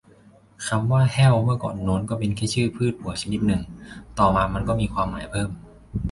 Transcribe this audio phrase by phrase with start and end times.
[0.67, 3.61] คำว่า แห้ว เมื่อก่อนโน้น ก็เป็นแค่ชื่อพืชหัวชนิดนึง
[4.19, 5.49] ต่อมามันก็มีความหมายเพิ่ม